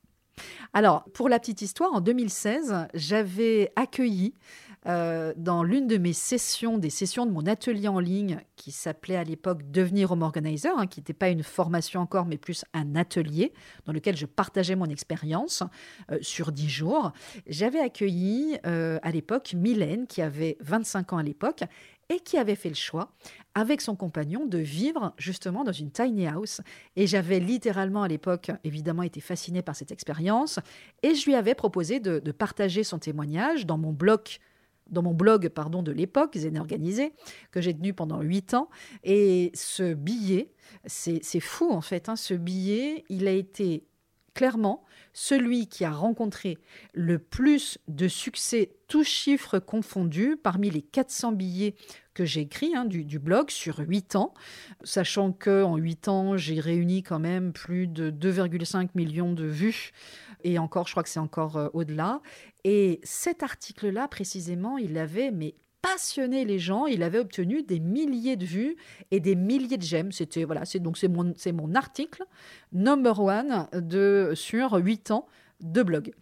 Alors, 0.73 1.05
pour 1.13 1.29
la 1.29 1.39
petite 1.39 1.63
histoire, 1.63 1.93
en 1.93 2.01
2016, 2.01 2.89
j'avais 2.95 3.73
accueilli 3.77 4.35
euh, 4.89 5.33
dans 5.37 5.63
l'une 5.63 5.87
de 5.87 5.97
mes 5.97 6.13
sessions, 6.13 6.77
des 6.77 6.91
sessions 6.91 7.25
de 7.25 7.31
mon 7.31 7.47
atelier 7.47 7.87
en 7.87 8.01
ligne 8.01 8.41
qui 8.57 8.73
s'appelait 8.73 9.15
à 9.15 9.23
l'époque 9.23 9.71
Devenir 9.71 10.11
Home 10.11 10.23
Organizer, 10.23 10.77
hein, 10.77 10.89
qui 10.89 10.99
n'était 10.99 11.13
pas 11.13 11.29
une 11.29 11.45
formation 11.45 12.01
encore, 12.01 12.27
mais 12.27 12.37
plus 12.37 12.65
un 12.73 12.97
atelier 12.97 13.53
dans 13.85 13.93
lequel 13.93 14.17
je 14.17 14.27
partageais 14.27 14.75
mon 14.75 14.87
expérience 14.87 15.63
euh, 16.11 16.19
sur 16.21 16.51
dix 16.51 16.69
jours. 16.69 17.13
J'avais 17.47 17.79
accueilli 17.79 18.59
euh, 18.67 18.99
à 19.03 19.13
l'époque 19.13 19.55
Mylène, 19.55 20.09
qui 20.09 20.21
avait 20.21 20.57
25 20.61 21.13
ans 21.13 21.19
à 21.19 21.23
l'époque, 21.23 21.63
et 22.13 22.21
qui 22.21 22.37
avait 22.37 22.55
fait 22.55 22.69
le 22.69 22.75
choix, 22.75 23.11
avec 23.55 23.81
son 23.81 23.97
compagnon, 23.97 24.45
de 24.45 24.59
vivre 24.59 25.15
justement 25.17 25.65
dans 25.65 25.73
une 25.73 25.91
tiny 25.91 26.27
house. 26.27 26.61
Et 26.95 27.07
j'avais 27.07 27.41
littéralement 27.41 28.03
à 28.03 28.09
l'époque, 28.09 28.51
évidemment, 28.65 29.03
été 29.03 29.21
fascinée 29.21 29.63
par 29.63 29.75
cette 29.75 29.93
expérience, 29.93 30.61
et 31.03 31.15
je 31.15 31.25
lui 31.25 31.35
avais 31.35 31.55
proposé 31.55 32.01
de, 32.01 32.21
partager 32.33 32.85
son 32.85 32.99
témoignage 32.99 33.67
dans 33.67 33.79
mon 33.79 33.93
blog 33.93 34.21
dans 34.91 35.03
mon 35.03 35.15
blog 35.15 35.49
pardon, 35.49 35.83
de 35.83 35.93
l'époque, 35.93 36.37
Zen 36.37 36.59
Organisé, 36.59 37.15
que 37.51 37.63
j'ai 37.63 37.73
tenu 37.73 37.95
pendant 37.95 38.21
huit 38.21 38.53
ans. 38.53 38.69
Et 39.05 39.51
ce 39.55 39.95
billet, 39.95 40.53
c'est 40.85 41.41
fou 41.41 41.71
en 41.71 41.81
fait, 41.81 42.11
hein, 42.11 42.17
ce 42.17 42.35
billet, 42.35 43.05
il 43.09 43.27
a 43.27 43.31
été 43.31 43.87
clairement 44.35 44.85
celui 45.13 45.67
qui 45.67 45.85
a 45.85 45.91
rencontré 45.91 46.59
le 46.95 47.19
plus 47.19 47.79
de 47.89 48.09
succès, 48.09 48.73
tous 48.89 49.05
chiffres 49.05 49.59
confondus, 49.59 50.37
parmi 50.43 50.71
les 50.71 50.83
400 50.83 51.33
billets 51.33 51.75
que 52.15 52.25
j'ai 52.25 52.43
écrits 52.43 52.75
hein, 52.75 52.85
du, 52.85 53.19
blog 53.19 53.51
sur 53.51 53.79
8 53.79 54.17
ans, 54.17 54.35
sachant 54.85 55.33
qu'en 55.33 55.77
8 55.77 56.09
ans, 56.09 56.37
j'ai 56.37 56.61
réuni 56.61 57.03
quand 57.03 57.19
même 57.19 57.53
plus 57.53 57.87
de 57.87 58.11
2,5 58.11 58.91
millions 58.95 59.33
de 59.33 59.45
vues, 59.45 59.93
et 60.45 60.59
encore, 60.59 60.87
je 60.87 60.93
crois 60.93 61.03
que 61.03 61.09
c'est 61.09 61.21
encore 61.21 61.57
euh, 61.57 61.69
au-delà. 61.73 62.21
Et 62.65 63.01
cet 63.05 63.43
article-là, 63.43 64.09
précisément, 64.09 64.77
il 64.77 64.99
avait 64.99 65.31
mais 65.31 65.55
passionné 65.83 66.45
les 66.45 66.59
gens. 66.59 66.87
Il 66.87 67.03
avait 67.03 67.19
obtenu 67.19 67.63
des 67.63 67.81
milliers 67.81 68.37
de 68.37 68.47
vues 68.47 68.77
et 69.11 69.21
des 69.21 69.35
milliers 69.35 69.77
de 69.77 69.83
j'aime. 69.83 70.13
C'était 70.13 70.45
voilà, 70.45 70.65
c'est 70.65 70.79
donc 70.79 70.97
c'est 70.97 71.09
mon 71.09 71.35
c'est 71.37 71.53
mon 71.53 71.75
article 71.75 72.25
number 72.73 73.21
one 73.21 73.69
de 73.75 74.33
sur 74.35 74.75
8 74.75 75.11
ans 75.11 75.27
de 75.61 75.83
blog. 75.83 76.13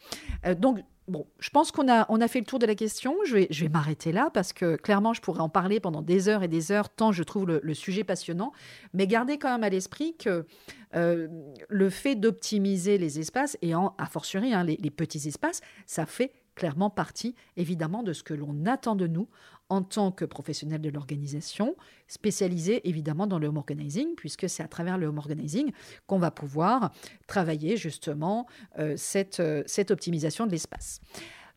Euh, 0.47 0.55
donc 0.55 0.81
Bon, 1.11 1.27
je 1.41 1.51
pense 1.51 1.73
qu'on 1.73 1.91
a, 1.91 2.07
on 2.09 2.21
a 2.21 2.29
fait 2.29 2.39
le 2.39 2.45
tour 2.45 2.61
de 2.61 2.67
la 2.67 2.77
question. 2.77 3.17
Je 3.27 3.35
vais, 3.35 3.47
je 3.51 3.65
vais 3.65 3.69
m'arrêter 3.69 4.13
là 4.13 4.31
parce 4.33 4.53
que 4.53 4.77
clairement, 4.77 5.13
je 5.13 5.21
pourrais 5.21 5.41
en 5.41 5.49
parler 5.49 5.81
pendant 5.81 6.03
des 6.03 6.29
heures 6.29 6.45
et 6.45 6.49
des 6.49 6.71
heures, 6.71 6.89
tant 6.89 7.11
je 7.11 7.25
trouve 7.25 7.47
le, 7.47 7.75
sujet 7.75 8.05
passionnant. 8.05 8.53
Mais 8.95 9.09
gardez 9.09 9.37
quand 9.37 9.51
même 9.51 9.65
à 9.65 9.71
l'esprit 9.71 10.15
que 10.17 10.47
euh, 10.95 11.27
le 11.69 11.91
fait 11.91 12.15
d'optimiser 12.15 12.97
les 12.97 13.19
espaces, 13.19 13.59
et 13.61 13.75
en, 13.75 13.93
a 13.99 14.07
fortiori 14.07 14.55
hein, 14.55 14.63
les, 14.63 14.77
les 14.77 14.91
petits 14.91 15.27
espaces, 15.27 15.63
ça 15.85 16.07
fait 16.07 16.33
clairement 16.61 16.91
partie 16.91 17.35
évidemment 17.57 18.03
de 18.03 18.13
ce 18.13 18.23
que 18.23 18.35
l'on 18.35 18.67
attend 18.67 18.95
de 18.95 19.07
nous 19.07 19.29
en 19.71 19.81
tant 19.81 20.13
que 20.13 20.27
professionnel 20.27 20.83
de 20.83 20.91
l'organisation, 20.91 21.75
spécialisé 22.07 22.87
évidemment 22.87 23.27
dans 23.27 23.39
le 23.39 23.47
home 23.47 23.57
organizing, 23.57 24.15
puisque 24.15 24.47
c'est 24.47 24.63
à 24.63 24.69
travers 24.69 24.99
le 24.99 25.07
home 25.07 25.17
organizing 25.17 25.73
qu'on 26.07 26.19
va 26.19 26.31
pouvoir 26.31 26.93
travailler 27.27 27.79
justement 27.79 28.47
euh, 28.79 28.93
cette, 28.99 29.41
euh, 29.41 29.63
cette 29.65 29.91
optimisation 29.91 30.45
de 30.45 30.51
l'espace. 30.51 31.01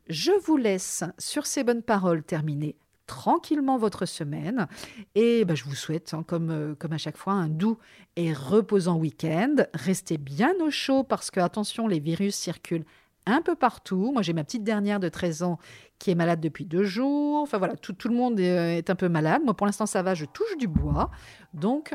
Je 0.07 0.31
vous 0.45 0.55
laisse 0.55 1.03
sur 1.17 1.45
ces 1.45 1.65
bonnes 1.65 1.83
paroles 1.83 2.23
terminer 2.23 2.77
tranquillement 3.05 3.77
votre 3.77 4.05
semaine 4.05 4.67
et 5.15 5.43
ben, 5.43 5.55
je 5.55 5.65
vous 5.65 5.75
souhaite, 5.75 6.13
hein, 6.13 6.23
comme, 6.25 6.49
euh, 6.49 6.75
comme 6.75 6.93
à 6.93 6.97
chaque 6.97 7.17
fois, 7.17 7.33
un 7.33 7.49
doux 7.49 7.77
et 8.15 8.31
reposant 8.31 8.95
week-end. 8.95 9.55
Restez 9.73 10.17
bien 10.17 10.53
au 10.61 10.71
chaud 10.71 11.03
parce 11.03 11.29
que, 11.29 11.41
attention, 11.41 11.87
les 11.87 11.99
virus 11.99 12.35
circulent 12.35 12.85
un 13.25 13.41
peu 13.41 13.55
partout. 13.55 14.11
Moi, 14.13 14.21
j'ai 14.21 14.33
ma 14.33 14.43
petite 14.43 14.63
dernière 14.63 14.99
de 14.99 15.09
13 15.09 15.43
ans 15.43 15.57
qui 15.99 16.11
est 16.11 16.15
malade 16.15 16.39
depuis 16.39 16.65
deux 16.65 16.83
jours. 16.83 17.41
Enfin 17.41 17.57
voilà, 17.57 17.75
tout, 17.75 17.95
le 18.07 18.15
monde 18.15 18.39
est, 18.39 18.77
est, 18.77 18.89
un 18.89 18.95
peu 18.95 19.09
malade. 19.09 19.41
Moi, 19.43 19.53
pour 19.53 19.65
l'instant, 19.65 19.85
ça 19.85 20.01
va, 20.03 20.13
je 20.13 20.25
touche 20.25 20.57
du 20.57 20.67
bois. 20.67 21.09
Donc, 21.53 21.93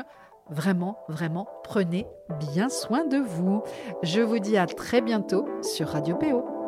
vraiment, 0.49 0.99
vraiment, 1.07 1.47
prenez 1.63 2.05
bien 2.53 2.69
soin 2.69 3.05
de 3.05 3.17
vous. 3.17 3.63
Je 4.03 4.21
vous 4.21 4.39
dis 4.39 4.57
à 4.57 4.65
très 4.65 5.01
bientôt 5.01 5.47
sur 5.61 5.89
Radio 5.89 6.15
PO. 6.15 6.58